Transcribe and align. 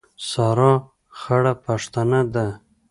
سارا 0.29 0.73
خړه 1.19 1.53
پښتنه 1.65 2.19
ده. 2.33 2.47